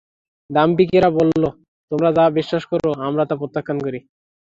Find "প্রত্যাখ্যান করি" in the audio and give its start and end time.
3.41-3.99